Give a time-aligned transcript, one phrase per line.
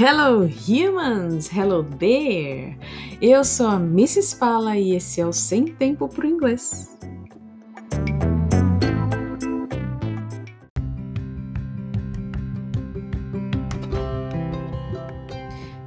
[0.00, 2.78] Hello humans, hello there.
[3.20, 4.36] Eu sou a Mrs.
[4.36, 6.96] Fala e esse é o Sem Tempo pro Inglês.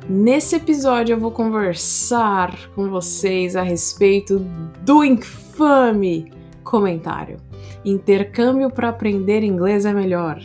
[0.10, 4.40] Nesse episódio eu vou conversar com vocês a respeito
[4.84, 6.30] do infame
[6.66, 7.38] comentário.
[7.86, 10.38] Intercâmbio para aprender inglês é melhor.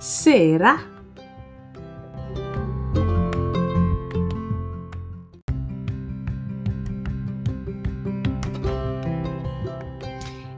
[0.00, 0.91] Será?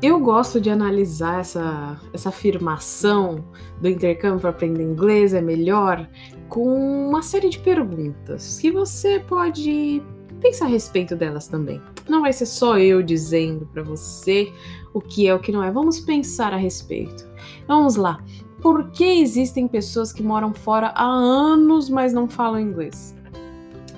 [0.04, 3.42] Eu gosto de analisar essa, essa afirmação
[3.80, 6.06] do intercâmbio para aprender inglês é melhor
[6.46, 10.02] com uma série de perguntas que você pode
[10.42, 11.80] pensar a respeito delas também.
[12.06, 14.52] Não vai ser só eu dizendo para você
[14.92, 15.70] o que é o que não é.
[15.70, 17.26] Vamos pensar a respeito.
[17.66, 18.22] Vamos lá.
[18.60, 23.16] Por que existem pessoas que moram fora há anos, mas não falam inglês?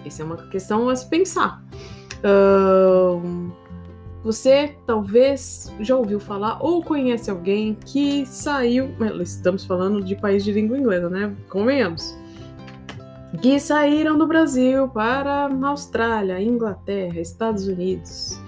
[0.05, 1.67] Essa é uma questão a se pensar.
[4.27, 8.91] Você talvez já ouviu falar ou conhece alguém que saiu.
[9.23, 11.33] Estamos falando de país de língua inglesa, né?
[11.49, 12.13] Convenhamos.
[13.41, 18.41] Que saíram do Brasil para Austrália, Inglaterra, Estados Unidos,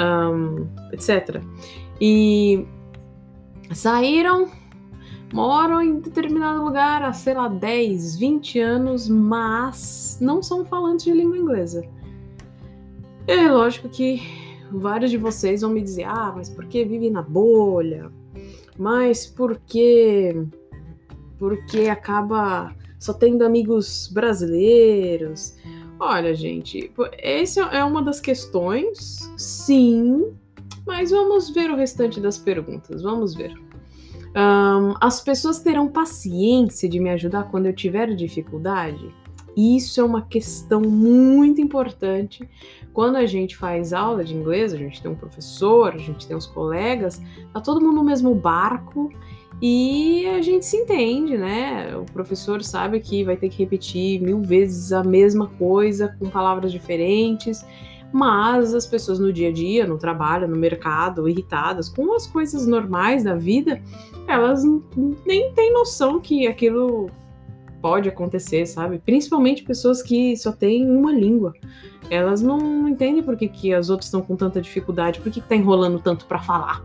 [0.00, 1.42] um, etc.
[2.00, 2.66] E
[3.74, 4.48] saíram,
[5.34, 11.12] moram em determinado lugar há, sei lá, 10, 20 anos, mas não são falantes de
[11.12, 11.84] língua inglesa.
[13.26, 17.22] É lógico que vários de vocês vão me dizer: ah, mas por que vive na
[17.22, 18.10] bolha?
[18.78, 20.34] Mas por que.
[21.38, 25.54] Porque acaba só tendo amigos brasileiros.
[25.98, 30.26] Olha, gente, essa é uma das questões, sim,
[30.86, 33.02] mas vamos ver o restante das perguntas.
[33.02, 33.54] Vamos ver.
[34.36, 39.14] Um, as pessoas terão paciência de me ajudar quando eu tiver dificuldade?
[39.56, 42.46] Isso é uma questão muito importante.
[42.92, 46.36] Quando a gente faz aula de inglês, a gente tem um professor, a gente tem
[46.36, 47.22] os colegas,
[47.52, 49.10] tá todo mundo no mesmo barco
[49.60, 51.96] e a gente se entende, né?
[51.96, 56.70] O professor sabe que vai ter que repetir mil vezes a mesma coisa com palavras
[56.70, 57.64] diferentes,
[58.12, 62.66] mas as pessoas no dia a dia, no trabalho, no mercado, irritadas com as coisas
[62.66, 63.80] normais da vida,
[64.26, 64.62] elas
[65.24, 67.10] nem têm noção que aquilo
[67.86, 68.98] pode acontecer, sabe?
[68.98, 71.54] Principalmente pessoas que só têm uma língua.
[72.10, 75.48] Elas não entendem por que, que as outras estão com tanta dificuldade, por que, que
[75.48, 76.84] tá enrolando tanto para falar.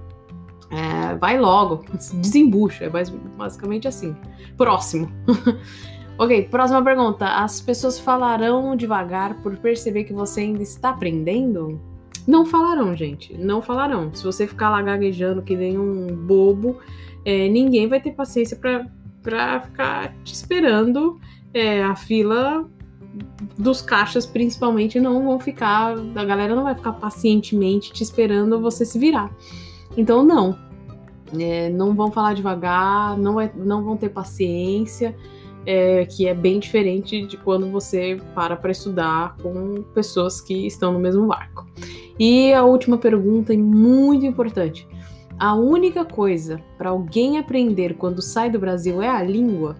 [0.69, 2.89] É, vai logo, desembucha, é
[3.35, 4.15] basicamente assim.
[4.55, 5.11] Próximo.
[6.19, 7.25] ok, próxima pergunta.
[7.25, 11.81] As pessoas falarão devagar por perceber que você ainda está aprendendo?
[12.27, 13.35] Não falarão, gente.
[13.35, 14.13] Não falarão.
[14.13, 16.77] Se você ficar lá gaguejando que nem um bobo,
[17.25, 18.85] é, ninguém vai ter paciência para
[19.21, 21.19] para ficar te esperando.
[21.53, 22.65] É, a fila
[23.57, 25.95] dos caixas, principalmente, não vão ficar.
[26.15, 29.31] A galera não vai ficar pacientemente te esperando você se virar.
[29.97, 30.57] Então, não.
[31.39, 35.15] É, não vão falar devagar, não, é, não vão ter paciência,
[35.65, 40.91] é, que é bem diferente de quando você para para estudar com pessoas que estão
[40.91, 41.65] no mesmo barco.
[42.19, 44.87] E a última pergunta, e muito importante:
[45.41, 49.75] a única coisa para alguém aprender quando sai do Brasil é a língua,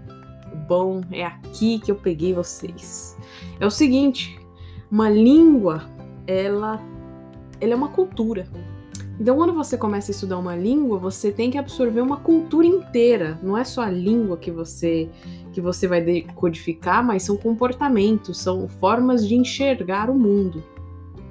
[0.68, 3.16] bom, é aqui que eu peguei vocês.
[3.60, 4.40] É o seguinte,
[4.90, 5.84] uma língua,
[6.26, 6.82] ela,
[7.60, 8.48] ela é uma cultura.
[9.20, 13.40] Então, quando você começa a estudar uma língua, você tem que absorver uma cultura inteira.
[13.44, 15.12] Não é só a língua que você
[15.54, 20.64] que você vai decodificar, mas são comportamentos, são formas de enxergar o mundo.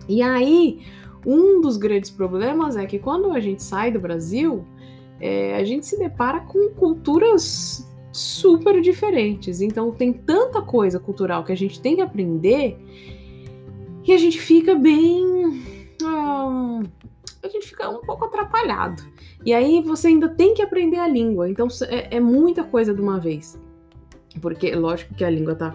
[0.09, 0.83] E aí,
[1.27, 4.65] um dos grandes problemas é que quando a gente sai do Brasil,
[5.21, 9.61] é, a gente se depara com culturas super diferentes.
[9.61, 12.79] Então tem tanta coisa cultural que a gente tem que aprender
[14.07, 15.63] e a gente fica bem.
[16.03, 16.83] Hum,
[17.43, 19.03] a gente fica um pouco atrapalhado.
[19.45, 21.49] E aí você ainda tem que aprender a língua.
[21.49, 23.59] Então é, é muita coisa de uma vez.
[24.41, 25.75] Porque, lógico que a língua tá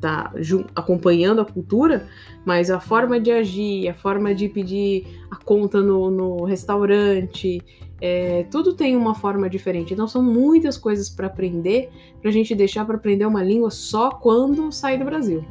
[0.00, 0.32] tá
[0.74, 2.08] acompanhando a cultura,
[2.44, 7.62] mas a forma de agir, a forma de pedir a conta no, no restaurante,
[8.00, 9.92] é, tudo tem uma forma diferente.
[9.92, 14.10] Então são muitas coisas para aprender, para a gente deixar para aprender uma língua só
[14.10, 15.44] quando sair do Brasil.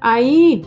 [0.00, 0.62] Aí,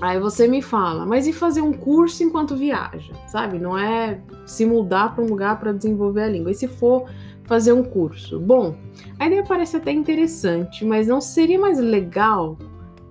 [0.00, 3.58] aí você me fala, mas e fazer um curso enquanto viaja, sabe?
[3.58, 6.50] Não é se mudar para um lugar para desenvolver a língua.
[6.50, 7.04] E se for
[7.44, 8.38] fazer um curso.
[8.38, 8.76] Bom,
[9.18, 12.56] a ideia parece até interessante, mas não seria mais legal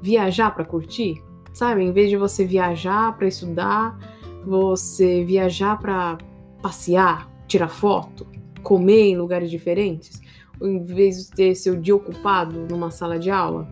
[0.02, 1.22] viajar para curtir?
[1.54, 4.00] Sabe, em vez de você viajar para estudar,
[4.46, 6.18] você viajar para
[6.62, 8.26] passear, tirar foto,
[8.64, 10.22] comer em lugares diferentes,
[10.62, 13.68] em vez de ter seu dia ocupado numa sala de aula.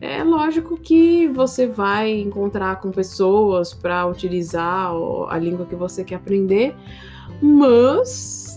[0.00, 4.92] É lógico que você vai encontrar com pessoas para utilizar
[5.28, 6.74] a língua que você quer aprender,
[7.42, 8.08] mas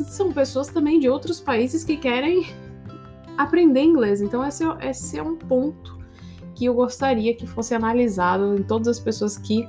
[0.09, 2.45] são pessoas também de outros países que querem
[3.37, 4.21] aprender inglês.
[4.21, 5.99] Então, esse é, esse é um ponto
[6.53, 9.67] que eu gostaria que fosse analisado em todas as pessoas que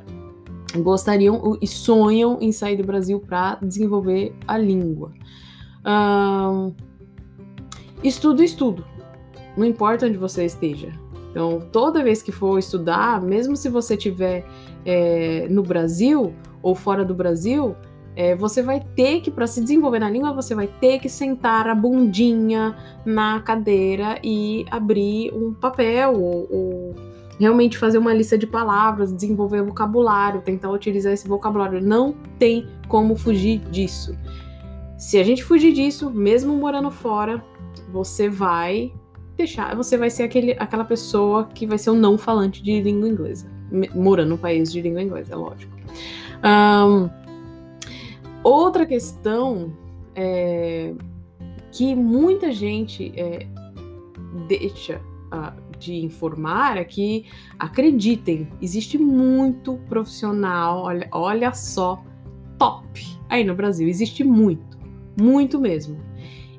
[0.76, 5.12] gostariam e sonham em sair do Brasil para desenvolver a língua.
[5.86, 6.74] Um,
[8.02, 8.84] estudo, estudo.
[9.56, 10.92] Não importa onde você esteja.
[11.32, 14.44] Então, toda vez que for estudar, mesmo se você estiver
[14.84, 17.74] é, no Brasil ou fora do Brasil,
[18.14, 21.66] é, você vai ter que, para se desenvolver na língua, você vai ter que sentar
[21.66, 26.94] a bundinha na cadeira e abrir um papel ou, ou
[27.40, 31.80] realmente fazer uma lista de palavras, desenvolver vocabulário, tentar utilizar esse vocabulário.
[31.80, 34.14] Não tem como fugir disso.
[34.98, 37.42] Se a gente fugir disso, mesmo morando fora,
[37.90, 38.92] você vai
[39.36, 42.80] deixar, você vai ser aquele, aquela pessoa que vai ser o um não falante de
[42.80, 43.50] língua inglesa,
[43.94, 45.72] morando no país de língua inglesa, é lógico.
[46.44, 47.08] Um,
[48.42, 49.72] outra questão
[50.14, 50.92] é,
[51.70, 53.46] que muita gente é,
[54.46, 55.00] deixa
[55.32, 57.26] uh, de informar é que,
[57.58, 62.02] acreditem, existe muito profissional, olha, olha só,
[62.58, 64.78] top aí no Brasil, existe muito,
[65.20, 65.98] muito mesmo.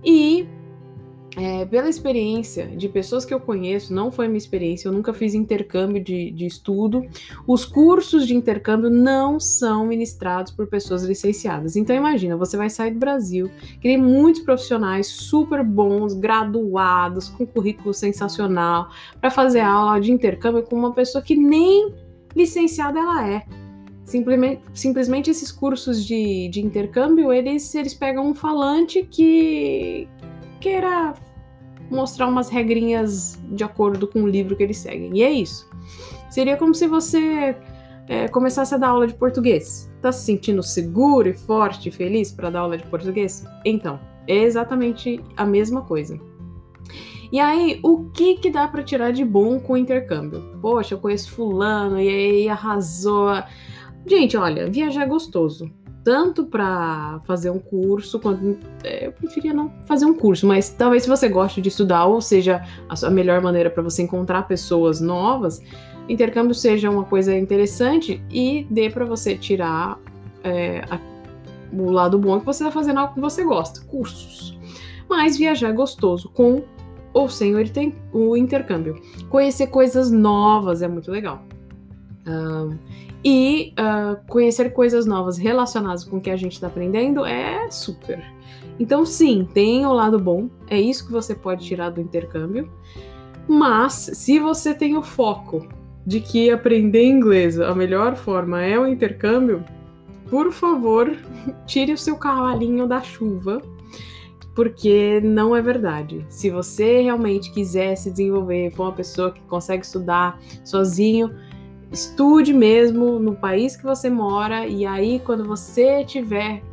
[0.03, 0.47] E
[1.35, 5.33] é, pela experiência de pessoas que eu conheço, não foi minha experiência, eu nunca fiz
[5.33, 7.05] intercâmbio de, de estudo.
[7.47, 11.75] Os cursos de intercâmbio não são ministrados por pessoas licenciadas.
[11.75, 13.49] Então, imagina, você vai sair do Brasil,
[13.81, 18.89] que tem muitos profissionais super bons, graduados, com currículo sensacional,
[19.19, 21.93] para fazer aula de intercâmbio com uma pessoa que nem
[22.35, 23.43] licenciada ela é.
[24.05, 30.07] Simplesmente, simplesmente esses cursos de, de intercâmbio, eles, eles pegam um falante que,
[30.63, 31.13] queira
[31.91, 35.11] mostrar umas regrinhas de acordo com o livro que eles seguem.
[35.13, 35.69] E é isso.
[36.29, 37.55] Seria como se você
[38.07, 39.91] é, começasse a dar aula de português.
[40.01, 43.45] Tá se sentindo seguro e forte e feliz para dar aula de português?
[43.65, 46.17] Então, é exatamente a mesma coisa.
[47.29, 50.57] E aí, o que que dá para tirar de bom com o intercâmbio?
[50.61, 53.31] Poxa, eu conheço fulano e aí arrasou.
[54.07, 55.69] Gente, olha, viajar é gostoso
[56.03, 61.03] tanto para fazer um curso, quanto é, eu preferia não fazer um curso, mas talvez
[61.03, 65.61] se você goste de estudar ou seja a, melhor maneira para você encontrar pessoas novas,
[66.07, 69.97] intercâmbio seja uma coisa interessante e dê para você tirar
[70.43, 70.99] é, a,
[71.71, 74.59] o lado bom que você está fazendo algo que você gosta, cursos.
[75.09, 76.63] Mas viajar é gostoso com
[77.13, 77.53] ou sem
[78.11, 78.99] o intercâmbio.
[79.29, 81.45] Conhecer coisas novas é muito legal.
[82.27, 82.77] Um,
[83.23, 88.23] e uh, conhecer coisas novas relacionadas com o que a gente está aprendendo é super.
[88.79, 92.69] Então, sim, tem o lado bom, é isso que você pode tirar do intercâmbio.
[93.47, 95.67] Mas, se você tem o foco
[96.05, 99.63] de que aprender inglês a melhor forma é o intercâmbio,
[100.29, 101.15] por favor,
[101.65, 103.61] tire o seu cavalinho da chuva,
[104.55, 106.25] porque não é verdade.
[106.29, 111.33] Se você realmente quiser se desenvolver, for uma pessoa que consegue estudar sozinho,
[111.93, 116.63] estude mesmo no país que você mora e aí quando você tiver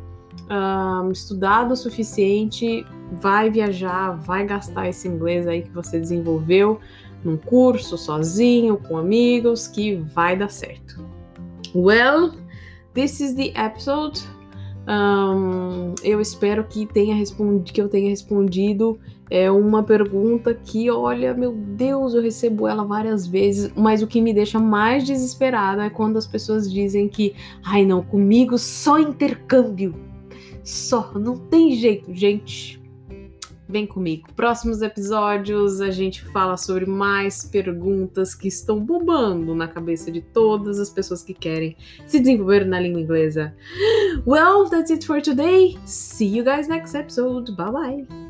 [0.49, 6.79] um, estudado o suficiente, vai viajar, vai gastar esse inglês aí que você desenvolveu
[7.23, 11.05] num curso, sozinho, com amigos, que vai dar certo.
[11.75, 12.33] Well,
[12.93, 14.19] this is the episode.
[14.87, 18.99] Um, eu espero que tenha respondido, que eu tenha respondido
[19.31, 24.21] é uma pergunta que, olha, meu Deus, eu recebo ela várias vezes, mas o que
[24.21, 27.33] me deixa mais desesperada é quando as pessoas dizem que,
[27.63, 29.95] ai não, comigo só intercâmbio.
[30.65, 32.80] Só, não tem jeito, gente.
[33.71, 34.27] Vem comigo.
[34.35, 40.77] Próximos episódios a gente fala sobre mais perguntas que estão bombando na cabeça de todas
[40.77, 43.55] as pessoas que querem se desenvolver na língua inglesa.
[44.27, 45.77] Well, that's it for today.
[45.85, 47.55] See you guys next episode.
[47.55, 48.20] Bye bye.